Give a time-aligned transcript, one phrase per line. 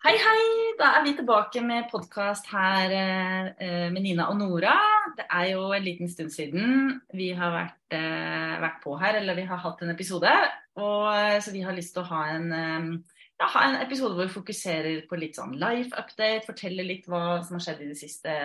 [0.00, 0.44] Hei, hei!
[0.78, 4.72] Da er vi tilbake med podkast her eh, med Nina og Nora.
[5.18, 9.36] Det er jo en liten stund siden vi har vært, eh, vært på her, eller
[9.36, 10.32] vi har hatt en episode.
[10.80, 14.24] Og, eh, så vi har lyst til å ha en, ja, ha en episode hvor
[14.24, 18.00] vi fokuserer på litt sånn life update, forteller litt hva som har skjedd i det
[18.00, 18.40] siste.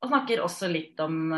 [0.00, 1.36] Og snakker også litt om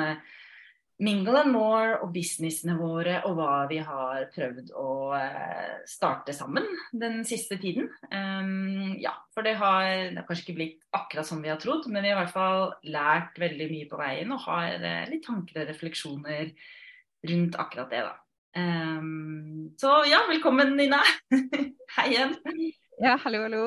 [0.97, 6.65] Mingle and More og businessene våre og hva vi har prøvd å eh, starte sammen
[6.97, 7.91] den siste tiden.
[8.09, 11.85] Um, ja, for det har, det har, kanskje ikke blitt akkurat som vi har trodd,
[11.91, 15.27] men vi har i hvert fall lært veldig mye på veien og har eh, litt
[15.29, 16.55] tanker og refleksjoner
[17.29, 18.17] rundt akkurat det, da.
[18.57, 21.03] Um, så ja, velkommen Nina.
[21.99, 22.39] Hei igjen.
[23.05, 23.65] Ja, hallo, hallo.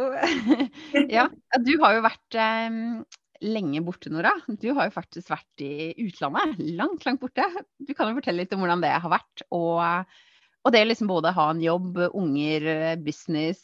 [1.20, 1.30] ja,
[1.62, 2.80] du har jo vært um
[3.42, 4.34] lenge borte, Nora.
[4.48, 6.60] Du har jo faktisk vært i utlandet.
[6.78, 7.46] Langt, langt borte.
[7.78, 9.46] Du kan jo fortelle litt om hvordan det har vært.
[9.56, 9.80] Og,
[10.64, 12.68] og det liksom både ha en jobb, unger,
[13.06, 13.62] business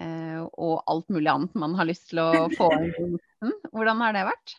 [0.00, 3.18] eh, og alt mulig annet man har lyst til å få inn.
[3.74, 4.56] Hvordan har det vært?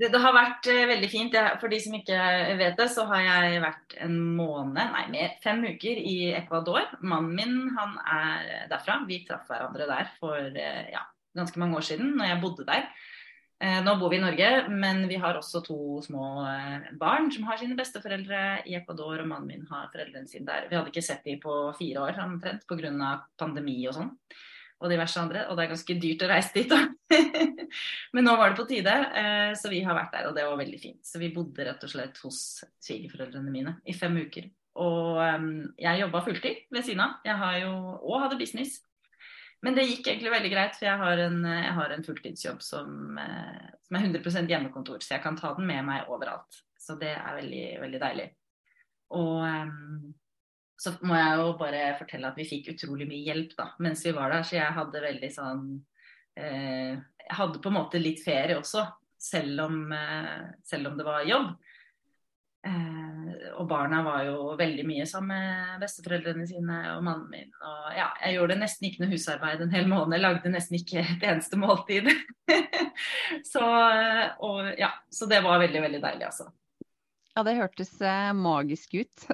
[0.00, 1.34] Det, det, har vært uh, veldig fint.
[1.36, 2.18] Jeg, for de som ikke
[2.56, 6.86] vet det, så har jeg vært en måned, nei mer, fem uker i Ecuador.
[7.04, 9.02] Mannen min han er derfra.
[9.08, 11.04] Vi traff hverandre der for uh, ja,
[11.36, 12.88] ganske mange år siden, når jeg bodde der.
[13.60, 17.44] Eh, nå bor vi i Norge, men vi har også to små eh, barn som
[17.44, 20.70] har sine besteforeldre i Ecuador, og mannen min har foreldrene sine der.
[20.70, 23.10] Vi hadde ikke sett dem på fire år omtrent pga.
[23.36, 24.14] pandemi og sånn.
[24.80, 25.44] Og diverse andre.
[25.50, 26.86] Og det er ganske dyrt å reise dit, da.
[28.16, 30.56] men nå var det på tide, eh, så vi har vært der, og det var
[30.62, 31.02] veldig fint.
[31.04, 32.40] Så vi bodde rett og slett hos
[32.80, 34.48] svigerforeldrene mine i fem uker.
[34.80, 35.20] Og
[35.76, 37.18] jeg jobba fulltid ved siden av.
[37.28, 37.74] Jeg har jo,
[38.08, 38.80] òg hadde business.
[39.60, 43.18] Men det gikk egentlig veldig greit, for jeg har en, jeg har en fulltidsjobb som,
[43.20, 46.62] eh, som, er 100% hjemmekontor, så jeg kan ta den med meg overalt.
[46.80, 48.30] Så det er veldig, veldig deilig.
[49.18, 50.14] Og um,
[50.80, 54.14] så må jeg jo bare fortelle at vi fikk utrolig mye hjelp da, mens vi
[54.16, 54.46] var der.
[54.48, 55.64] Så jeg hadde veldig sånn
[56.40, 56.96] eh,
[57.36, 58.86] hadde på en måte litt ferie også,
[59.20, 61.50] selv om, eh, selv om det var jobb.
[62.66, 62.99] Eh,
[63.56, 67.50] og barna var jo veldig mye sammen med besteforeldrene sine og mannen min.
[67.60, 70.16] Og ja, jeg gjorde nesten ikke noe husarbeid en hel måned.
[70.16, 72.10] Jeg lagde nesten ikke et eneste måltid.
[73.52, 73.66] så,
[74.44, 76.50] og, ja, så det var veldig, veldig deilig, altså.
[77.36, 79.26] Ja, det hørtes eh, magisk ut.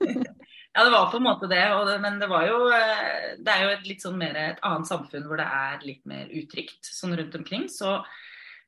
[0.00, 1.60] ja, det var på en måte det.
[1.90, 4.88] det men det var jo eh, Det er jo et litt sånn mer et annet
[4.88, 7.68] samfunn hvor det er litt mer utrygt sånn rundt omkring.
[7.68, 7.98] Så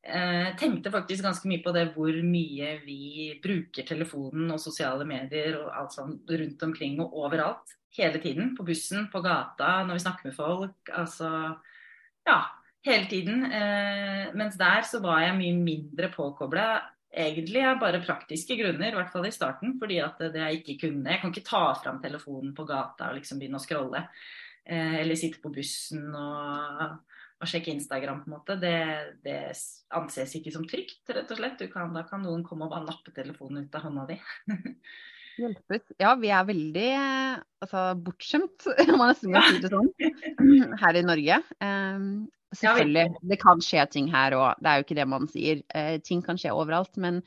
[0.06, 5.58] eh, tenkte faktisk ganske mye på det hvor mye vi bruker telefonen og sosiale medier
[5.60, 7.76] og alt sånt rundt omkring og overalt.
[7.96, 8.52] Hele tiden.
[8.56, 10.92] På bussen, på gata, når vi snakker med folk.
[10.92, 11.30] Altså
[12.26, 12.40] ja,
[12.84, 13.46] hele tiden.
[13.46, 16.66] Eh, mens der så var jeg mye mindre påkobla.
[17.16, 19.78] Egentlig av bare praktiske grunner, i hvert fall i starten.
[19.80, 23.20] Fordi at det jeg ikke kunne Jeg kan ikke ta fram telefonen på gata og
[23.20, 24.04] liksom begynne å scrolle.
[24.66, 26.98] Eh, eller sitte på bussen og
[27.36, 28.76] å sjekke Instagram, på en måte, det,
[29.24, 29.40] det,
[29.96, 31.60] anses ikke som trygt, rett og slett.
[31.72, 34.16] Kan, da kan noen komme og bare nappe telefonen ut av hånda di.
[35.36, 35.84] Hjelpes.
[36.00, 39.92] Ja, vi er veldig altså, bortskjemt, om man nesten kan si det sånn,
[40.82, 41.40] her i Norge.
[41.60, 42.06] Um,
[42.56, 45.60] selvfølgelig, det kan skje ting her òg, det er jo ikke det man sier.
[45.76, 47.20] Uh, ting kan skje overalt, men,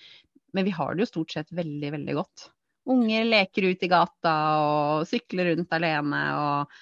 [0.57, 2.49] men, vi har det jo stort sett veldig, veldig godt.
[2.89, 6.79] Unger leker ut i gata og sykler rundt alene og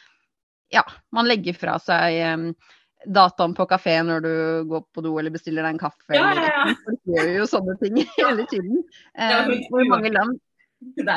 [0.72, 0.84] ja,
[1.16, 2.50] man legger fra seg um,
[3.06, 4.34] dataen på kafé når du
[4.72, 6.18] går på do eller bestiller deg en kaffe.
[6.18, 6.98] Ja, ja, ja.
[7.06, 8.84] Du gjør jo sånne ting hele tiden.
[9.14, 10.40] Eh, i mange land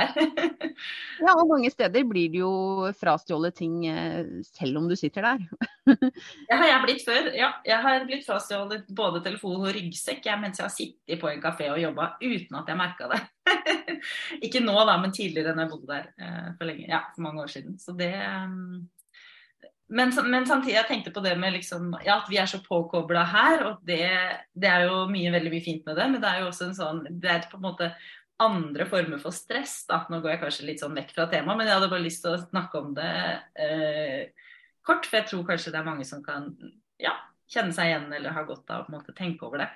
[1.21, 2.53] ja, og mange steder blir det jo
[2.97, 5.43] frastjålet ting eh, selv om du sitter der.
[6.49, 7.29] det har jeg blitt før.
[7.37, 11.29] Ja, jeg har blitt frastjålet både telefon og ryggsekk jeg, mens jeg har sittet på
[11.29, 13.21] en kafé og jobba uten at jeg merka det.
[14.49, 16.89] Ikke nå, da, men tidligere enn jeg bodde der eh, for lenge.
[16.89, 17.77] Ja, for mange år siden.
[17.83, 18.89] Så det um
[19.91, 23.25] men, men, samtidig jeg tenkte på det med liksom, ja, at vi er så påkobla
[23.33, 23.65] her.
[23.67, 24.05] Og det,
[24.55, 26.77] det, er jo mye veldig mye fint med det, men det er jo også en
[26.79, 27.91] sånn Det er på en måte
[28.41, 29.83] andre former for stress.
[29.91, 32.23] da, Nå går jeg kanskje litt sånn vekk fra temaet, men jeg hadde bare lyst
[32.25, 33.11] til å snakke om det
[33.67, 34.47] eh,
[34.87, 35.09] kort.
[35.09, 36.49] For jeg tror kanskje det er mange som kan
[37.03, 37.17] ja,
[37.51, 39.71] kjenne seg igjen eller har godt av å på en måte tenke over det.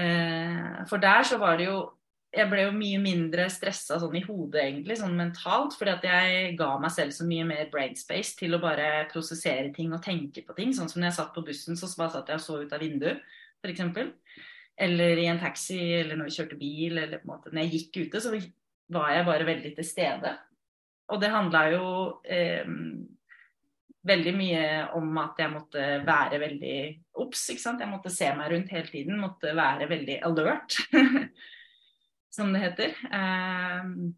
[0.00, 1.82] Eh, for der så var det jo
[2.30, 5.74] jeg ble jo mye mindre stressa sånn i hodet, egentlig, sånn mentalt.
[5.78, 9.72] Fordi at jeg ga meg selv så mye mer brain space til å bare prosessere
[9.74, 10.74] ting og tenke på ting.
[10.76, 12.84] Sånn som når jeg satt på bussen, så bare satt jeg og så ut av
[12.84, 13.24] vinduet,
[13.64, 13.82] f.eks.
[14.80, 17.72] Eller i en taxi, eller når vi kjørte bil, eller på en måte Når jeg
[17.74, 18.32] gikk ute, så
[18.94, 20.36] var jeg bare veldig til stede.
[21.10, 21.86] Og det handla jo
[22.22, 22.62] eh,
[24.06, 24.66] veldig mye
[24.96, 26.76] om at jeg måtte være veldig
[27.20, 27.82] obs, ikke sant.
[27.82, 29.18] Jeg måtte se meg rundt hele tiden.
[29.18, 30.78] Måtte være veldig alert.
[32.30, 32.94] som det heter.
[33.10, 34.14] Um,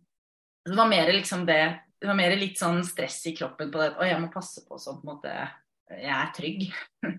[0.65, 3.93] det var mer liksom det Det var mer litt sånn stress i kroppen på det.
[3.95, 5.35] Og jeg må passe på sånn på en måte
[5.93, 6.65] Jeg er trygg.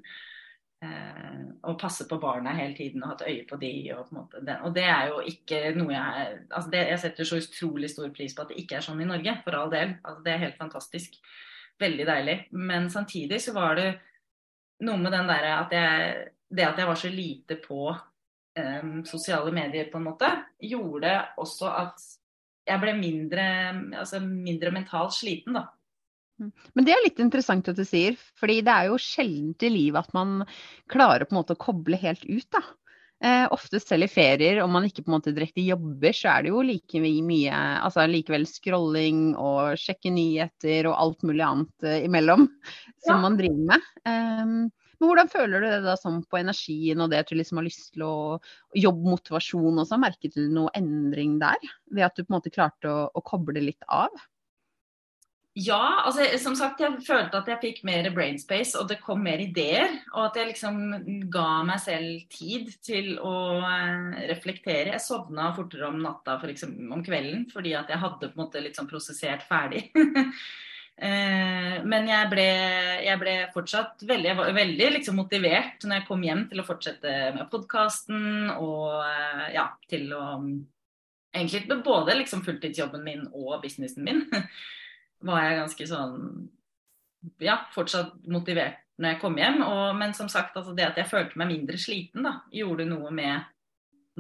[0.84, 3.72] eh, og passe på barna hele tiden og ha et øye på de.
[3.95, 7.40] Og, på den, og det er jo ikke noe jeg altså det, Jeg setter så
[7.40, 9.95] utrolig stor pris på at det ikke er sånn i Norge, for all del.
[10.04, 11.16] Altså det er helt fantastisk.
[11.80, 12.38] Veldig deilig.
[12.51, 13.90] Men samtidig så var det
[14.84, 17.88] noe med den derre at jeg Det at jeg var så lite på
[18.60, 20.30] um, sosiale medier, på en måte,
[20.62, 22.04] gjorde også at
[22.64, 23.46] jeg ble mindre,
[24.00, 25.68] altså mindre mentalt sliten, da.
[26.42, 26.50] Mm.
[26.74, 30.08] Men det er litt interessant at du sier, fordi det er jo sjeldent i livet
[30.08, 30.46] at man
[30.92, 32.48] klarer på en måte å koble helt ut.
[32.56, 32.64] da.
[33.24, 36.44] Eh, ofte selv i ferier, om man ikke på en måte direkte jobber, så er
[36.44, 42.02] det jo like mye altså likevel scrolling og sjekke nyheter og alt mulig annet eh,
[42.04, 42.50] imellom
[43.06, 43.22] som ja.
[43.24, 43.88] man driver med.
[44.04, 44.58] Um,
[45.08, 47.94] hvordan føler du det da sånn på energien og det at du liksom har lyst
[47.96, 48.16] til å
[48.78, 50.04] jobbe motivasjon og sånn?
[50.04, 53.64] Merket du noe endring der, ved at du på en måte klarte å, å koble
[53.64, 54.14] litt av?
[55.54, 59.38] Ja, altså som sagt, jeg følte at jeg fikk mer brainspace, og det kom mer
[59.44, 60.00] ideer.
[60.16, 60.80] Og at jeg liksom
[61.34, 64.96] ga meg selv tid til å eh, reflektere.
[64.96, 68.66] Jeg sovna fortere om natta for om kvelden fordi at jeg hadde på en måte
[68.74, 69.92] sånn prosessert ferdig.
[70.94, 72.45] Eh, men jeg ble,
[73.01, 77.50] jeg ble fortsatt veldig, veldig liksom motivert når jeg kom hjem til å fortsette med
[77.50, 80.28] podkasten og eh, ja, til å
[81.34, 84.19] Egentlig både liksom fulltidsjobben min og businessen min.
[85.25, 86.19] var jeg ganske sånn
[87.42, 89.63] ja, fortsatt motivert når jeg kom hjem.
[89.66, 93.10] Og, men som sagt, altså det at jeg følte meg mindre sliten, da, gjorde noe
[93.16, 93.48] med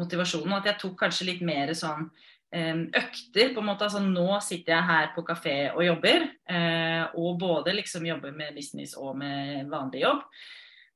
[0.01, 0.55] motivasjonen.
[0.55, 2.09] Og at jeg tok kanskje litt mer sånn
[2.53, 3.53] økter.
[3.53, 6.27] på en måte, altså Nå sitter jeg her på kafé og jobber.
[6.49, 10.21] Uh, og både liksom jobber med business og med vanlig jobb.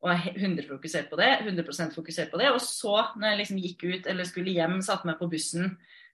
[0.05, 1.31] Og er 100 fokusert på det.
[1.41, 2.51] 100% fokusert på det.
[2.53, 5.71] Og så, når jeg liksom gikk ut eller skulle hjem, satte meg på bussen,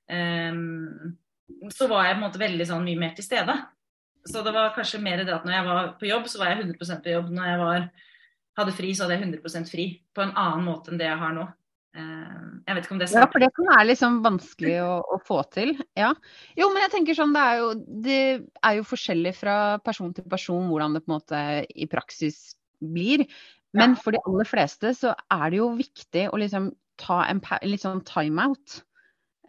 [0.07, 3.55] så var jeg på en måte veldig sånn mye mer til stede.
[4.23, 6.63] Så det var kanskje mer det at når jeg var på jobb, så var jeg
[6.63, 7.31] 100 på jobb.
[7.35, 7.87] Når jeg var,
[8.59, 9.87] hadde fri, så hadde jeg 100% fri.
[10.15, 11.49] På en annen måte enn det jeg har nå.
[11.93, 13.21] Eh, jeg vet ikke om det er sant.
[13.21, 15.75] Ja, for det kan være liksom vanskelig å, å, få til.
[15.99, 16.13] Ja.
[16.57, 17.73] Jo, men jeg tenker sånn, det er, jo,
[18.05, 18.21] det
[18.65, 23.27] er jo forskjellig fra person til person hvordan det på en måte i praksis blir.
[23.73, 27.81] Men for de aller fleste så er det jo viktig å liksom ta en litt
[27.81, 28.81] sånn timeout.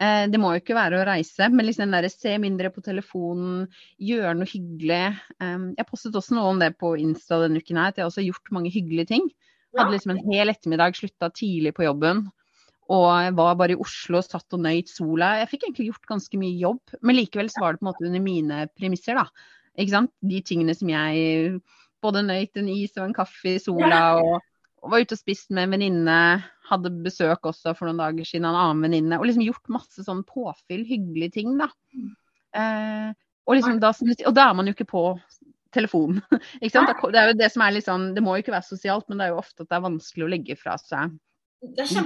[0.01, 3.67] Eh, det må jo ikke være å reise, men liksom der, se mindre på telefonen,
[4.01, 5.15] gjøre noe hyggelig.
[5.39, 8.25] Um, jeg postet også noe om det på Insta denne uken her, at jeg også
[8.25, 9.29] gjort mange hyggelige ting.
[9.75, 12.25] Hadde liksom en hel ettermiddag, slutta tidlig på jobben.
[12.95, 15.35] Og jeg var bare i Oslo og satt og nøyt sola.
[15.41, 18.05] Jeg fikk egentlig gjort ganske mye jobb, men likevel så var det på en måte
[18.05, 19.25] under mine premisser, da.
[19.75, 20.13] Ikke sant?
[20.21, 21.55] De tingene som jeg
[22.05, 24.35] både nøyt en is og en kaffe i sola og
[24.85, 26.19] og var ute og spist med en venninne.
[26.69, 29.17] Hadde besøk også for noen dager siden av en annen venninne.
[29.17, 31.71] Og liksom gjort masse sånn påfyll, hyggelige ting, da.
[32.55, 33.09] Eh,
[33.45, 35.03] og, liksom da, og da er man jo ikke på
[35.75, 36.23] telefonen.
[36.63, 36.91] ikke sant?
[37.13, 39.19] Det er jo det som er litt sånn Det må jo ikke være sosialt, men
[39.19, 41.15] det er jo ofte at det er vanskelig å legge fra seg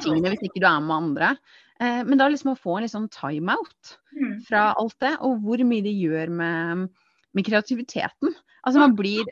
[0.04, 1.32] tingene hvis ikke du er med andre.
[1.80, 4.36] Eh, men da liksom å få en litt sånn timeout mm.
[4.48, 6.88] fra alt det, og hvor mye det gjør med,
[7.36, 8.36] med kreativiteten.
[8.68, 9.24] Altså man blir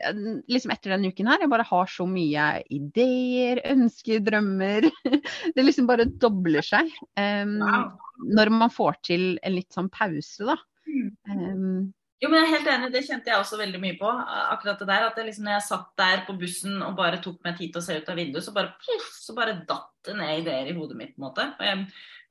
[0.48, 4.88] liksom etter denne uken her, jeg bare har så mye ideer, ønsker, drømmer.
[5.54, 6.88] Det liksom bare dobler seg.
[7.12, 7.90] Um, wow.
[8.24, 10.56] Når man får til en litt sånn pause, da.
[11.28, 14.10] Um, jo, men jeg er helt enig, det kjente jeg også veldig mye på.
[14.10, 17.58] akkurat det der, at liksom, når jeg satt der på bussen og bare tok meg
[17.58, 20.42] tid til å se ut av vinduet, så bare, puff, så bare datt det ned
[20.42, 21.14] ideer i hodet mitt.
[21.14, 21.46] på en måte.
[21.58, 21.84] Og jeg,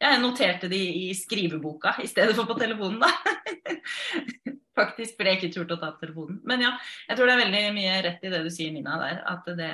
[0.03, 3.11] jeg noterte de i skriveboka i stedet for på telefonen, da.
[4.77, 6.41] faktisk, fordi jeg ikke turte å ta telefonen.
[6.47, 6.73] Men ja,
[7.07, 9.23] jeg tror det er veldig mye rett i det du sier, Nina, der.
[9.31, 9.71] At det,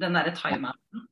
[0.00, 1.06] den derre timeouten.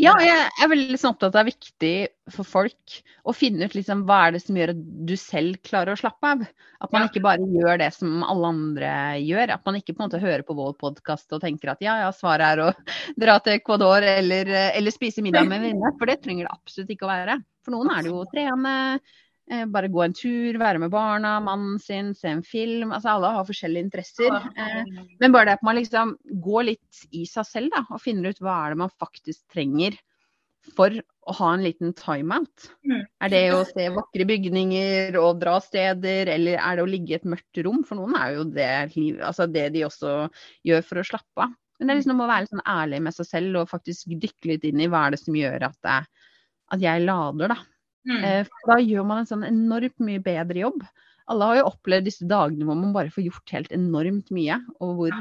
[0.00, 1.92] Ja, jeg er veldig sånn opptatt av det er viktig
[2.34, 5.94] for folk å finne ut liksom, hva er det som gjør at du selv klarer
[5.94, 6.44] å slappe av.
[6.84, 7.10] At man ja.
[7.10, 8.92] ikke bare gjør det som alle andre
[9.24, 9.54] gjør.
[9.56, 12.12] At man ikke på en måte hører på vår podkast og tenker at ja, ja,
[12.14, 12.70] svaret er å
[13.24, 15.94] dra til Ecuador eller, eller spise middag med venninne.
[15.98, 17.40] For det trenger det absolutt ikke å være.
[17.64, 19.00] For noen er det jo å trene, Eh,
[19.68, 22.94] bare gå en tur, være med barna, mannen sin, se en film.
[22.94, 24.32] Altså Alle har forskjellige interesser.
[24.56, 28.32] Eh, men bare det at man liksom går litt i seg selv da, og finner
[28.32, 29.98] ut hva er det man faktisk trenger
[30.72, 30.94] for
[31.28, 32.70] å ha en liten timeout.
[32.88, 33.02] Mm.
[33.24, 37.18] Er det å se vakre bygninger og dra steder, eller er det å ligge i
[37.18, 37.82] et mørkt rom?
[37.84, 38.70] For noen er jo det,
[39.20, 40.14] altså det de også
[40.64, 41.52] gjør for å slappe av.
[41.78, 44.52] Men det er liksom å være litt sånn ærlig med seg selv og faktisk dykke
[44.52, 46.00] litt inn i hva er det som gjør at, det,
[46.76, 47.58] at jeg lader, da.
[48.08, 48.20] Mm.
[48.20, 50.84] Eh, for da gjør man en sånn enormt mye bedre jobb.
[51.32, 54.98] Alle har jo opplevd disse dagene hvor man bare får gjort helt enormt mye, og
[54.98, 55.14] hvor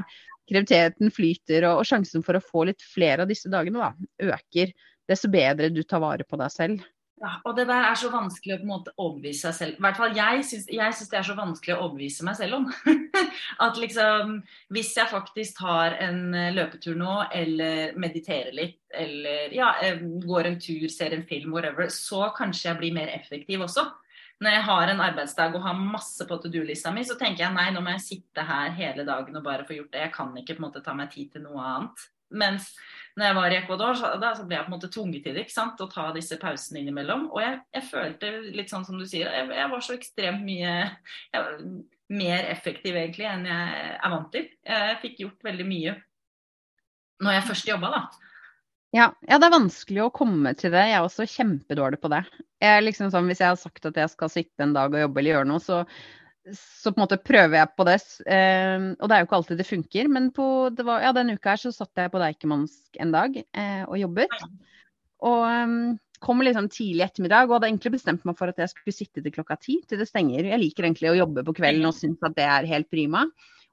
[0.52, 4.74] kreativiteten flyter, og, og sjansen for å få litt flere av disse dagene da, øker
[5.10, 6.84] desto bedre du tar vare på deg selv.
[7.24, 9.80] Ja, og det der er så vanskelig å på en måte overbevise seg selv.
[9.80, 12.68] I hvert fall jeg syns, det er så vanskelig å overbevise meg selv om.
[13.66, 14.40] At liksom
[14.74, 20.88] Hvis jeg faktisk tar en løpetur nå, eller mediterer litt, eller ja, går en tur,
[20.90, 23.86] ser en film, whatever, så kanskje jeg blir mer effektiv også.
[24.44, 27.56] Når jeg har en arbeidsdag og har masse på to do-lista mi, så tenker jeg
[27.56, 30.02] nei, nå må jeg sitte her hele dagen og bare få gjort det.
[30.04, 32.08] Jeg kan ikke på en måte ta meg tid til noe annet.
[32.34, 32.72] Mens
[33.18, 35.36] når jeg var i Ecuador, så, da, så ble jeg på en måte tvunget til
[35.36, 35.46] det.
[35.46, 35.82] ikke sant?
[35.84, 37.28] Å ta disse pausene innimellom.
[37.30, 40.74] Og jeg, jeg, følte litt sånn som du sier, jeg, jeg var så ekstremt mye
[42.14, 44.50] mer effektiv egentlig enn jeg er vant til.
[44.66, 45.96] Jeg fikk gjort veldig mye
[47.24, 48.32] når jeg først jobba, da.
[48.94, 50.84] Ja, ja, det er vanskelig å komme til det.
[50.90, 52.22] Jeg er også kjempedårlig på det.
[52.62, 55.22] Jeg liksom sånn, hvis jeg har sagt at jeg skal sitte en dag og jobbe
[55.22, 55.80] eller gjøre noe, så,
[56.52, 57.98] så på en måte prøver jeg på det.
[58.28, 60.10] Eh, og det er jo ikke alltid det funker.
[60.12, 63.38] Men på, det var, ja, denne uka her så satt jeg på Deichmansk en dag
[63.40, 64.34] eh, og jobbet.
[65.24, 65.78] Og um,
[66.24, 69.36] kom liksom tidlig ettermiddag og hadde egentlig bestemt meg for at jeg skulle sitte til
[69.36, 70.50] klokka ti til det stenger.
[70.52, 73.24] Jeg liker egentlig å jobbe på kvelden og syns at det er helt prima.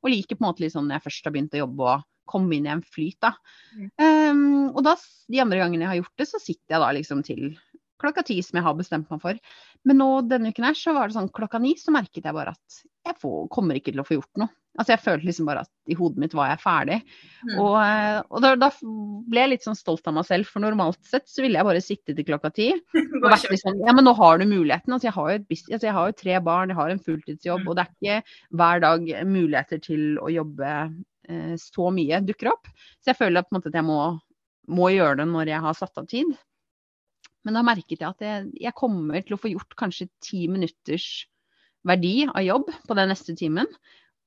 [0.01, 2.07] Og liker på en måte litt sånn når jeg først har begynt å jobbe og
[2.31, 3.33] komme inn i en flyt, da.
[3.99, 4.95] Um, og da,
[5.27, 7.41] de andre gangene jeg har gjort det, så sitter jeg da liksom til
[8.01, 9.41] klokka ti som jeg har bestemt meg for.
[9.89, 12.57] Men nå denne uken her så var det sånn klokka ni så merket jeg bare
[12.57, 14.53] at jeg får, kommer ikke til å få gjort noe.
[14.79, 16.99] Altså jeg følte liksom bare at i hodet mitt var jeg ferdig.
[17.43, 17.55] Mm.
[17.59, 18.69] Og, eh, og da, da,
[19.31, 21.83] ble jeg litt sånn stolt av meg selv, for normalt sett så ville jeg bare
[21.83, 22.69] sitte til klokka ti.
[23.21, 24.95] Og vært liksom Ja, men nå har du muligheten.
[24.95, 27.65] Altså jeg har jo, et, altså jeg har jo tre barn, jeg har en fulltidsjobb,
[27.65, 27.69] mm.
[27.69, 32.71] og det er ikke hver dag muligheter til å jobbe eh, så mye dukker opp.
[33.03, 34.01] Så jeg føler på en måte at jeg må,
[34.71, 36.31] må gjøre det når jeg har satt av tid.
[37.47, 41.09] Men da merket jeg at jeg, jeg kommer til å få gjort kanskje ti minutters
[41.89, 43.69] verdi av jobb på den neste timen.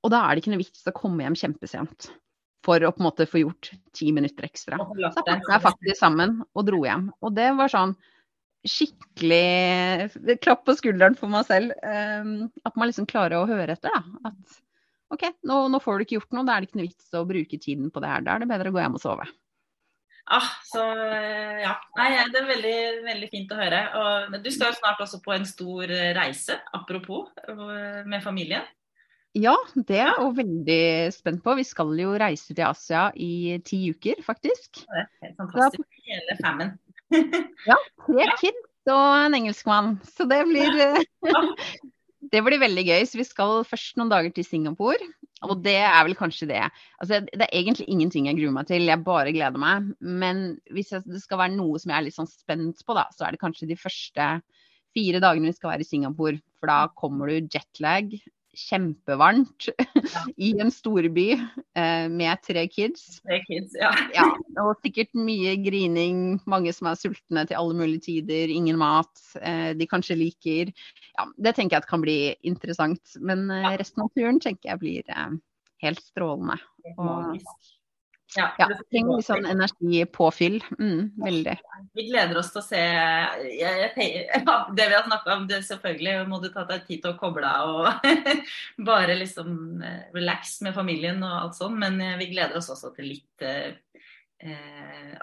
[0.04, 2.10] Og da er det ikke noe vits å komme hjem kjempesent
[2.64, 4.80] for å på en måte få gjort ti minutter ekstra.
[4.80, 7.10] Så da pakket jeg faktisk sammen og dro hjem.
[7.24, 7.96] Og det var sånn
[8.64, 11.74] skikkelig klapp på skulderen for meg selv.
[11.84, 14.32] Um, at man liksom klarer å høre etter, da.
[14.32, 14.62] At
[15.14, 17.26] OK, nå, nå, får du ikke gjort noe, da er det ikke noe vits å
[17.30, 18.24] bruke tiden på det her.
[18.26, 19.28] Da er det bedre å gå hjem og sove.
[20.32, 20.84] Ah, så
[21.60, 21.74] ja.
[22.00, 22.78] Nei, det er veldig,
[23.08, 23.82] veldig fint å høre.
[24.00, 27.28] Og, du skal jo snart også på en stor reise, apropos,
[28.08, 28.64] med familien.
[29.34, 30.84] Ja, det er jeg veldig
[31.16, 31.56] spent på.
[31.58, 34.84] Vi skal jo reise til Asia i ti uker, faktisk.
[34.86, 35.88] Det er helt fantastisk.
[35.88, 36.76] Da, Hele famen.
[37.72, 39.96] ja, tre kids og en engelskmann.
[40.06, 40.78] Så det blir
[42.34, 43.04] Det blir veldig gøy.
[43.10, 45.10] Så vi skal først noen dager til Singapore.
[45.44, 46.62] Og det er vel kanskje det.
[47.02, 49.90] Altså, det er egentlig ingenting jeg gruer meg til, jeg bare gleder meg.
[50.00, 53.28] Men hvis det skal være noe som jeg er litt sånn spent på, da, så
[53.28, 54.30] er det kanskje de første
[54.94, 56.40] fire dagene vi skal være i Singapore.
[56.62, 58.16] For da kommer du jetlag,
[58.54, 59.68] kjempevarmt
[60.38, 63.20] i en storby eh, med tre kids.
[63.26, 63.92] Tre kids, ja.
[64.18, 64.28] ja.
[64.64, 69.72] Og sikkert mye grining, mange som er sultne til alle mulige tider, ingen mat eh,
[69.78, 70.74] de kanskje liker.
[71.18, 73.18] Ja, det tenker jeg at kan bli interessant.
[73.20, 75.40] Men eh, resten av turen tenker jeg blir eh,
[75.86, 76.60] helt strålende.
[76.98, 77.40] Og,
[78.36, 80.58] ja, ja trenger litt sånn energipåfyll.
[80.80, 81.56] Mm, veldig.
[81.94, 84.44] Vi gleder oss til å se jeg, jeg,
[84.78, 85.48] det vi har snakka om.
[85.50, 88.08] Det selvfølgelig må du ta deg tid til å koble av og
[88.90, 91.78] bare liksom eh, relax med familien og alt sånn.
[91.80, 93.72] Men eh, vi gleder oss også til litt uh,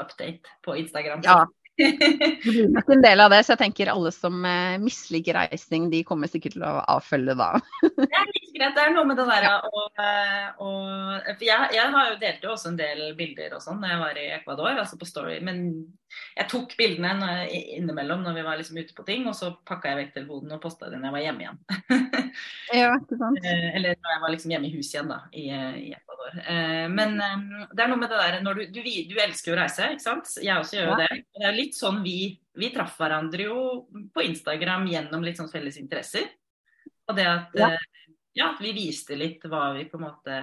[0.00, 1.24] update på Instagram.
[1.26, 1.42] Ja,
[2.00, 5.88] det blir nok en del av det, så jeg tenker alle som eh, misliker reising,
[5.92, 7.52] de kommer sikkert til å avfølge da.
[7.86, 8.76] det er litt greit.
[8.76, 10.02] Det er noe med det der og,
[10.66, 14.02] og jeg, jeg, har jo delt jo også en del bilder og sånn da jeg
[14.04, 15.40] var i Ecuador, altså på Story.
[15.44, 15.64] Men
[16.36, 19.98] jeg tok bildene innimellom når vi var liksom ute på ting, og så pakka jeg
[20.00, 21.60] vekk telefonen og posta det når jeg var hjemme igjen.
[22.80, 23.40] ja, ikke sant.
[23.44, 25.46] Eh, eller når jeg var liksom hjemme i huset igjen, da, i,
[25.84, 26.40] i Ecuador.
[26.42, 29.60] Eh, men det er noe med det der når du, du, du elsker jo å
[29.62, 30.34] reise, ikke sant.
[30.40, 31.00] Jeg også gjør jo ja.
[31.04, 31.22] det.
[31.38, 32.18] Det er litt sånn vi,
[32.58, 33.62] vi traff hverandre jo
[34.14, 36.28] på Instagram gjennom litt sånn felles interesser.
[37.10, 37.72] Og det at ja.
[38.30, 38.56] Eh, ja.
[38.60, 40.40] vi viste litt hva vi på en måte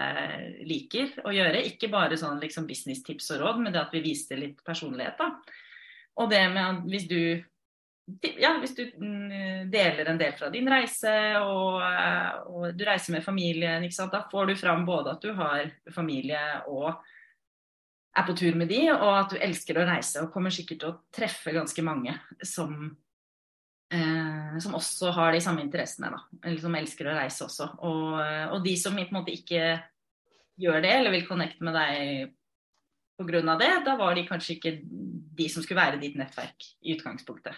[0.67, 1.65] liker å gjøre.
[1.65, 5.17] Ikke bare sånn liksom business-tips og råd, men det at vi viste litt personlighet.
[5.17, 5.31] da.
[6.17, 7.21] Og det med at hvis du
[8.39, 11.11] ja, hvis du mm, deler en del fra din reise,
[11.43, 15.67] og, eh, og du reiser med familien, da får du fram både at du har
[15.91, 16.39] familie
[16.71, 16.93] og
[18.17, 20.93] er på tur med de, og at du elsker å reise og kommer sikkert til
[20.93, 22.15] å treffe ganske mange
[22.47, 22.95] som,
[23.93, 26.39] eh, som også har de samme interessene, da.
[26.43, 27.69] Eller som elsker å reise også.
[27.87, 28.17] Og,
[28.55, 29.77] og de som på en måte ikke
[30.57, 32.33] gjør det, eller vil connecte med deg
[33.17, 33.57] pga.
[33.57, 34.75] det, da var de kanskje ikke
[35.37, 37.55] de som skulle være ditt nettverk i utgangspunktet.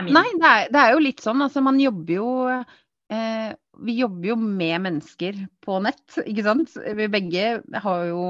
[0.00, 1.42] Nei, det er, det er, jo litt sånn.
[1.44, 3.50] Altså, man jobber jo eh,
[3.84, 6.76] Vi jobber jo med mennesker på nett, ikke sant.
[6.96, 7.46] Vi begge
[7.84, 8.22] har jo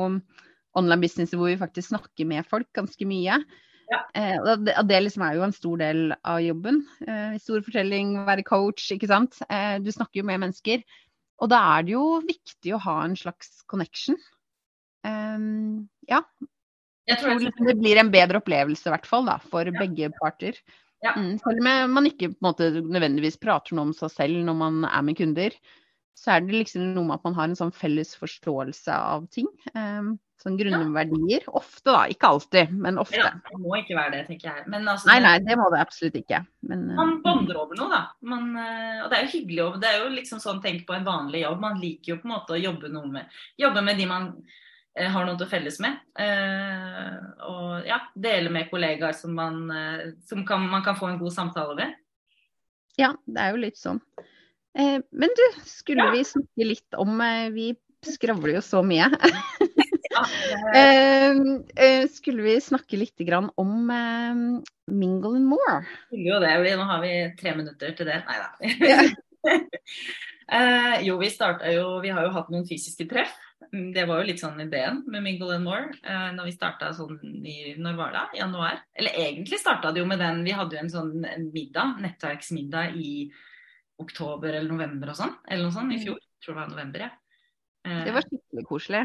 [0.79, 3.39] online business hvor vi faktisk snakker med folk ganske mye.
[3.91, 4.01] Ja.
[4.15, 6.83] Eh, og det, det liksom er jo en stor del av jobben.
[7.07, 9.41] Eh, Historiefortelling, være coach, ikke sant.
[9.51, 10.85] Eh, du snakker jo med mennesker.
[11.41, 14.19] Og da er det jo viktig å ha en slags connection.
[15.07, 16.21] Um, ja.
[17.09, 19.75] Jeg tror liksom det blir en bedre opplevelse, i hvert fall, da, for ja.
[19.81, 20.59] begge parter.
[21.01, 21.15] Ja.
[21.17, 25.07] Mm, selv om man ikke måte, nødvendigvis prater noe om seg selv når man er
[25.07, 25.57] med kunder,
[26.19, 29.49] så er det liksom noe med at man har en sånn felles forståelse av ting.
[29.73, 31.45] Um, sånn grunnverdier.
[31.53, 32.05] Ofte, da.
[32.13, 33.21] Ikke alltid, men ofte.
[33.21, 34.65] Ja, det må ikke være det, tenker jeg.
[34.81, 36.43] Altså, nei, nei, det må det absolutt ikke.
[36.71, 38.03] Men, man bonder over noe, da.
[38.33, 41.07] Man, eh, og det er jo hyggelig Det er jo liksom sånn tenk på en
[41.07, 41.61] vanlig jobb.
[41.63, 44.33] Man liker jo på en måte å jobbe, noe med, jobbe med de man
[44.99, 45.99] Eh, har noe til å felles med.
[46.19, 51.21] Eh, og ja, dele med kollegaer som, man, eh, som kan, man kan få en
[51.21, 51.95] god samtale ved.
[52.99, 54.03] Ja, det er jo litt sånn.
[54.75, 56.13] men du, skulle ja.
[56.15, 57.19] vi snakke litt om
[57.55, 57.73] Vi
[58.07, 59.09] skravler jo så mye.
[60.75, 61.33] ja,
[61.77, 61.91] det...
[62.15, 63.23] skulle vi snakke litt
[63.61, 63.93] om
[64.91, 65.81] Mingle and More?
[66.11, 66.57] Jo, det.
[66.77, 68.23] Nå har vi tre minutter til det.
[68.29, 68.49] Nei da.
[71.07, 73.37] jo, vi starta jo Vi har jo hatt noen fysiske treff.
[73.71, 76.89] Mm, det var jo litt sånn ideen med Mingle and More eh, når vi starta
[76.97, 78.25] sånn i Når var det?
[78.41, 78.81] Januar?
[78.99, 81.13] Eller egentlig starta det jo med den Vi hadde jo en sånn
[81.53, 83.13] middag, nettverksmiddag i
[84.01, 85.35] oktober eller november og sånn.
[85.45, 86.05] Eller noe sånt i mm.
[86.07, 86.19] fjor.
[86.19, 87.11] Jeg tror det var november, ja.
[87.85, 89.03] Eh, det var skikkelig koselig.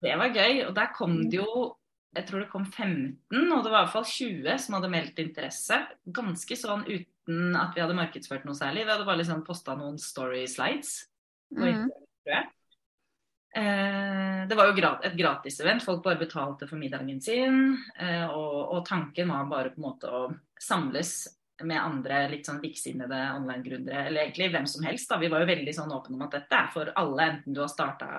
[0.00, 0.64] Det var gøy.
[0.68, 1.70] Og der kom det jo
[2.10, 5.20] jeg tror det kom 15, og det var i hvert fall 20 som hadde meldt
[5.22, 5.76] interesse.
[6.10, 8.82] Ganske sånn uten at vi hadde markedsført noe særlig.
[8.82, 11.04] Vi hadde bare liksom posta noen story slides.
[11.54, 11.86] Mm.
[13.54, 15.86] Eh, det var jo et gratis-event.
[15.86, 17.76] Folk bare betalte for middagen sin.
[17.94, 20.26] Eh, og, og, tanken var bare på en måte å
[20.58, 21.14] samles
[21.62, 25.10] med andre litt sånn liksinnede online-gründere, eller egentlig hvem som helst.
[25.10, 25.18] da.
[25.20, 27.70] Vi var jo veldig sånn åpne om at dette er for alle, enten du har
[27.70, 28.10] starta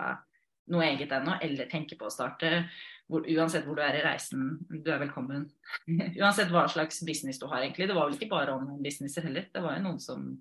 [0.71, 2.63] noe eget ennå, eller tenker på å starte.
[3.11, 5.49] Hvor, uansett hvor du er i reisen, du er velkommen.
[6.21, 7.89] uansett hva slags business du har, egentlig.
[7.91, 9.49] Det var vel ikke bare online-businesser heller.
[9.51, 10.31] Det var jo noen som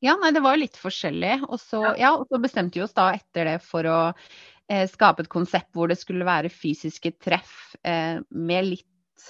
[0.00, 1.34] ja, nei, det var jo litt forskjellig.
[1.48, 5.26] Og så, ja, og så bestemte vi oss da etter det for å eh, skape
[5.26, 9.26] et konsept hvor det skulle være fysiske treff eh, med litt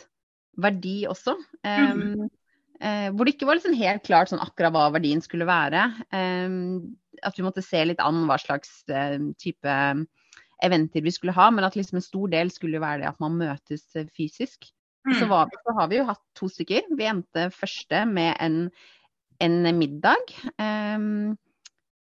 [0.61, 1.35] verdi også.
[1.65, 2.31] Um, mm.
[2.79, 5.89] eh, hvor det ikke var liksom helt klart sånn akkurat hva verdien skulle være.
[6.15, 6.59] Eh,
[7.27, 9.77] at vi måtte se litt an hva slags eh, type
[10.67, 13.39] eventer vi skulle ha, men at liksom en stor del skulle være det at man
[13.41, 14.71] møtes eh, fysisk.
[15.09, 15.15] Mm.
[15.17, 16.91] Så, var, så, har vi jo hatt to stykker.
[16.99, 18.67] Vi endte første med en
[19.41, 20.35] en middag.
[20.61, 21.39] Um,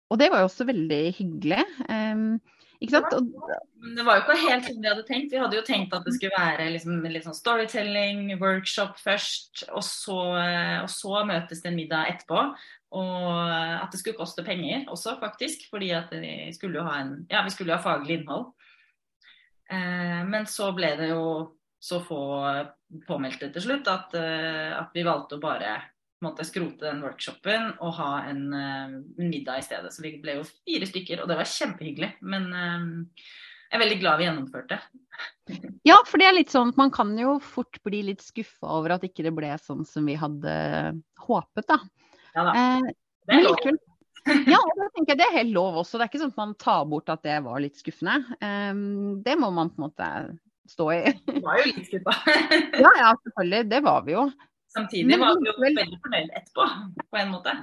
[0.09, 1.65] og det var jo også veldig hyggelig.
[1.89, 2.39] Um,
[2.79, 3.15] ikke sant?
[3.17, 3.29] Og,
[3.97, 5.33] det var jo ikke helt som vi hadde tenkt.
[5.33, 9.83] Vi hadde jo tenkt at det skulle være liksom, litt sånn storytelling, workshop først, og
[9.87, 10.19] så,
[10.85, 12.45] og så, møtes det en middag etterpå.
[12.99, 15.67] Og at det skulle koste penger også, faktisk.
[15.73, 18.53] Fordi at vi skulle jo ha, en, ja, vi skulle ha faglig innhold.
[19.69, 21.25] Eh, men så ble det jo
[21.79, 22.23] så få
[23.07, 25.75] påmeldte til slutt at, eh, at vi valgte å bare
[26.25, 29.93] måtte skrote den workshopen og ha en uh, middag i stedet.
[29.95, 32.15] Så vi ble jo fire stykker, og det var kjempehyggelig.
[32.27, 33.29] Men uh,
[33.69, 34.79] jeg er veldig glad vi gjennomførte.
[35.89, 38.97] ja, for det er litt sånn at man kan jo fort bli litt skuffa over
[38.97, 40.55] at ikke det ble sånn som vi hadde
[41.27, 41.79] håpet, da.
[42.33, 42.55] Ja da.
[42.57, 42.89] Eh,
[43.29, 43.69] det er lov.
[44.55, 45.99] ja, det tenker jeg det er helt lov også.
[45.99, 48.39] Det er ikke sånn at man tar bort at det var litt skuffende.
[48.41, 50.11] Um, det må man på en måte
[50.69, 51.03] stå i.
[51.29, 52.17] Du var jo litt skuffa.
[52.85, 53.69] ja, ja, selvfølgelig.
[53.69, 54.25] Det var vi jo.
[54.75, 56.67] Samtidig var vi jo veldig fornøyd etterpå,
[57.09, 57.55] på en måte.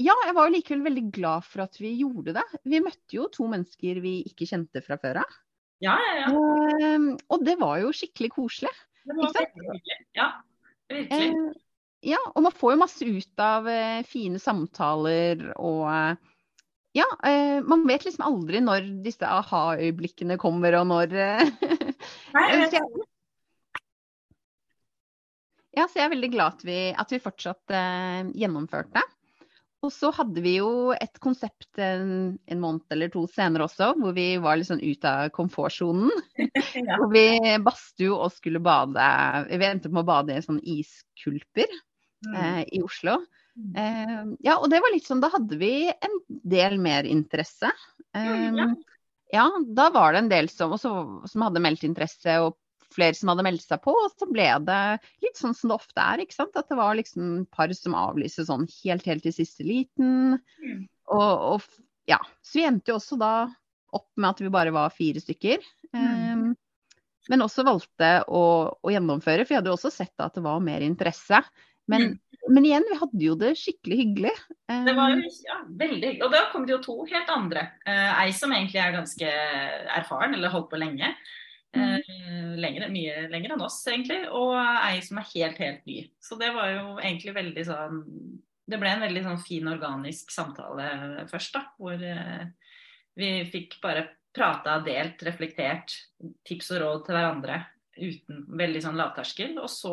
[0.00, 2.44] Ja, jeg var jo likevel veldig glad for at vi gjorde det.
[2.68, 5.36] Vi møtte jo to mennesker vi ikke kjente fra før av.
[5.82, 6.30] Ja, ja, ja.
[6.38, 8.72] Og, ehm, og, det var jo skikkelig koselig.
[9.02, 9.98] Det var veldig hyggelig.
[10.16, 10.28] Ja,
[10.90, 11.28] virkelig.
[11.28, 11.60] Eh,
[12.12, 16.30] ja, og man får jo masse ut av eh, fine samtaler og eh,
[16.98, 21.14] ja, eh, man vet liksom aldri når disse aha-øyeblikkene kommer, og når
[22.36, 22.82] Nei, jeg.
[25.72, 29.02] Ja, så jeg er veldig glad at vi, at vi fortsatt eh, gjennomførte.
[29.82, 34.14] Og så hadde vi jo et konsept en, en, måned eller to senere også, hvor
[34.14, 36.12] vi var litt sånn ut av komfortsonen.
[36.78, 37.00] ja.
[37.00, 37.24] Hvor vi
[37.64, 39.08] badstue og skulle bade
[39.50, 42.36] Vi endte på å bade i sånn iskulper mm.
[42.36, 43.18] eh, i Oslo.
[43.58, 43.72] Mm.
[43.74, 47.72] Eh, ja, og det var litt sånn Da hadde vi en del mer interesse.
[48.14, 48.70] Eh, ja.
[49.34, 50.94] ja, da var det en del som, også,
[51.26, 52.54] som hadde meldt interesse og
[52.92, 54.82] flere som hadde meldt seg på, og så ble det
[55.24, 56.22] litt sånn som det ofte er.
[56.22, 56.58] ikke sant?
[56.58, 60.38] At det var liksom par som avlyste sånn helt, helt i siste liten.
[60.62, 60.84] Mm.
[61.12, 62.20] Og, og, ja.
[62.44, 63.34] Så vi endte jo også da
[63.92, 65.64] opp med at vi bare var fire stykker.
[65.92, 66.04] Mm.
[66.04, 66.46] Um,
[67.30, 70.62] men også valgte å, å, gjennomføre, for vi hadde jo også sett at det var
[70.64, 71.42] mer interesse.
[71.90, 72.48] Men, mm.
[72.54, 74.32] men igjen, vi hadde jo det skikkelig hyggelig.
[74.88, 76.24] Det var jo ja, veldig hyggelig.
[76.26, 77.68] Og da kom det jo to helt andre.
[77.86, 79.36] Uh, ei som egentlig er ganske
[80.00, 81.14] erfaren, eller holdt på lenge.
[81.72, 81.82] Mm.
[81.82, 84.22] Eh, lenger, mye lenger enn oss, egentlig.
[84.34, 85.98] Og ei som er helt, helt ny.
[86.22, 88.02] Så det var jo egentlig veldig sånn
[88.72, 91.64] Det ble en veldig sånn fin, organisk samtale først, da.
[91.78, 92.46] Hvor, eh,
[93.18, 95.92] Vi fikk bare prata, delt, reflektert,
[96.48, 97.58] tips og råd til hverandre
[97.98, 99.58] uten veldig sånn lavterskel.
[99.60, 99.92] Og så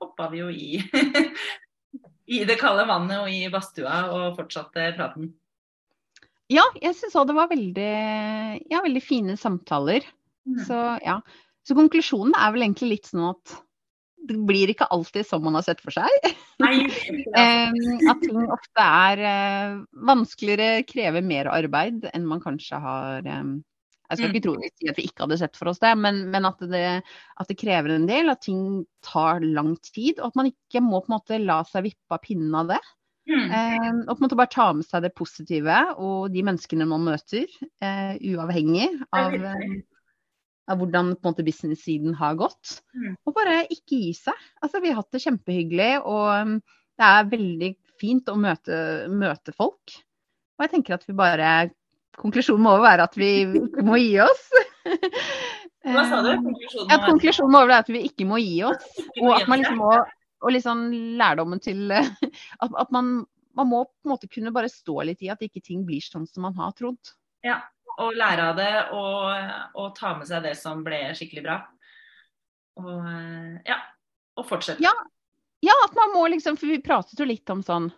[0.00, 0.78] hoppa vi jo i,
[2.38, 5.34] i det kalde vannet og i badstua og fortsatte praten.
[6.48, 7.92] Ja, jeg syns òg det var veldig,
[8.72, 10.06] ja, veldig fine samtaler.
[10.48, 10.62] Mm.
[10.64, 11.18] Så ja.
[11.68, 13.58] Så konklusjonen er vel egentlig litt sånn at
[14.28, 16.28] det blir ikke alltid som man har sett for seg.
[16.64, 16.88] Nei,
[17.38, 24.24] at ting ofte er uh, vanskeligere, krever mer arbeid enn man kanskje har Jeg skal
[24.24, 24.32] mm.
[24.32, 26.84] ikke tro si at vi ikke hadde sett for oss det, men, men at, det,
[27.04, 28.32] at, det, krever en del.
[28.32, 28.62] At ting
[29.04, 30.18] tar lang tid.
[30.18, 32.80] Og at man ikke må på en måte la seg vippe av pinnen av det.
[33.28, 34.08] Mm.
[34.08, 37.44] Og på en måte bare ta med seg det positive og de menneskene man møter,
[37.84, 39.36] uh, uavhengig av
[40.68, 42.78] av hvordan på en måte business-siden har gått.
[42.94, 43.14] Mm.
[43.26, 44.46] Og bare ikke gi seg.
[44.62, 46.58] Altså, vi har hatt det kjempehyggelig, og
[46.98, 48.78] det er veldig fint å møte,
[49.10, 49.96] møte folk.
[50.58, 51.70] Og jeg tenker at vi bare
[52.18, 54.46] Konklusjonen må være at vi ikke må gi oss.
[55.86, 56.32] Hva sa du?
[56.42, 58.88] Konklusjonen, ja, konklusjonen må være at vi ikke må gi oss.
[59.20, 59.92] Og at man liksom må
[60.42, 60.82] Og liksom
[61.18, 63.22] lærdommen til At, at man,
[63.54, 66.26] man, må på en måte kunne bare stå litt i at ikke ting blir sånn
[66.26, 67.14] som man har trodd.
[67.46, 67.60] Ja,
[67.98, 71.58] og lære av det og, og, ta med seg det som ble skikkelig bra.
[72.78, 73.06] Og
[73.66, 73.78] ja,
[74.38, 74.82] og fortsette.
[74.84, 74.94] Ja,
[75.64, 77.88] ja, at man må liksom For vi pratet jo litt om sånn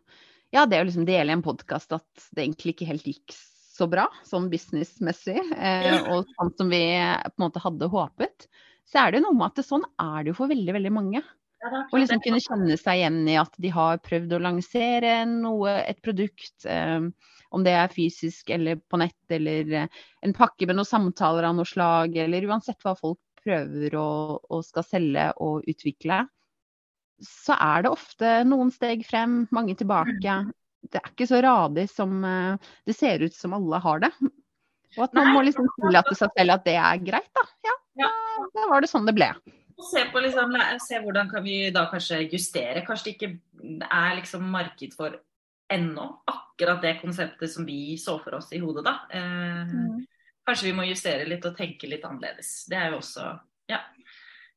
[0.54, 3.34] Ja, det å liksom dele i en podkast at det egentlig ikke helt gikk
[3.80, 8.44] så bra, sånn businessmessig, eh, og sånn som vi på en måte hadde håpet.
[8.84, 10.92] Så er det jo noe med at det, sånn er det jo for veldig, veldig
[10.92, 11.22] mange.
[11.60, 16.00] Og liksom kunne kjenne seg igjen i at de har prøvd å lansere noe, et
[16.04, 16.54] produkt.
[16.64, 17.10] Um,
[17.50, 21.56] om det er fysisk eller på nett eller eh, en pakke med noen samtaler av
[21.58, 26.22] noe slag, eller uansett hva folk prøver å, å skal selge og utvikle,
[27.24, 30.36] så er det ofte noen steg frem, mange tilbake.
[30.80, 34.12] Det er ikke så radig som eh, det ser ut som alle har det.
[34.96, 37.44] Og at man må liksom tillate seg selv at det er greit, da.
[37.66, 38.08] Ja, ja.
[38.56, 39.28] da var det sånn det ble.
[39.90, 42.84] Se, på liksom, se hvordan kan vi da kanskje justere.
[42.86, 45.16] Kanskje det ikke er liksom marked for
[45.70, 48.96] ennå akkurat det konseptet som vi så for oss i hodet, da.
[49.10, 50.06] Eh, mm.
[50.46, 52.64] Kanskje vi må justere litt og tenke litt annerledes.
[52.68, 53.26] Det er jo også
[53.70, 53.78] ja,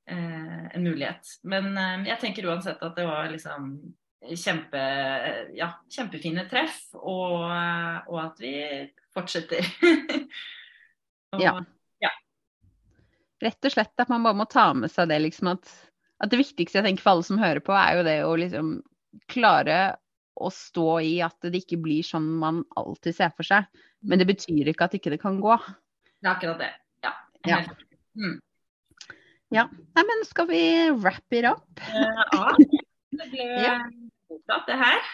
[0.09, 1.35] eh, en mulighet.
[1.43, 3.75] Men eh, jeg tenker uansett at det var liksom
[4.23, 4.81] kjempe,
[5.55, 7.43] ja, kjempefine treff, og,
[8.07, 8.55] og at vi
[9.13, 9.67] fortsetter.
[11.35, 11.57] og, ja.
[13.43, 15.67] Rett og slett at man bare må ta med seg det liksom at,
[16.23, 18.73] at det viktigste jeg tenker for alle som hører på, er jo det å liksom
[19.29, 19.79] klare
[20.33, 23.67] å stå i at det ikke blir sånn man alltid ser for seg.
[24.03, 25.57] Men det betyr ikke at ikke det kan gå.
[26.19, 26.71] Det er akkurat det.
[27.05, 27.13] Ja.
[27.47, 27.59] Ja.
[28.17, 28.39] Mm.
[29.53, 29.67] ja.
[29.69, 30.63] Nei, men skal vi
[30.95, 31.83] wrap it up?
[31.83, 32.47] Uh, ja.
[33.13, 33.77] Det ble ja.
[34.31, 35.11] mottatt, det her.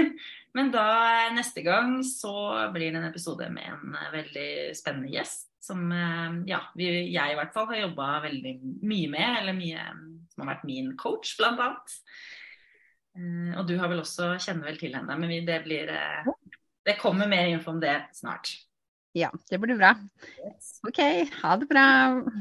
[0.56, 0.84] Men da
[1.30, 2.32] neste gang så
[2.74, 5.49] blir det en episode med en veldig spennende gjest.
[5.60, 8.54] Som eh, ja, vi, jeg i hvert fall har jobba veldig
[8.88, 9.84] mye med, eller mye
[10.32, 11.98] som har vært min coach, blant annet.
[13.18, 16.32] Eh, og du har vel også, kjenner vel til henne, men det blir eh,
[16.86, 18.54] Det kommer mer info om det snart.
[19.12, 19.90] Ja, det blir bra.
[20.86, 21.00] OK,
[21.42, 21.86] ha det bra.